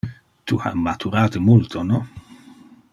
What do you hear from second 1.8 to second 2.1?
no?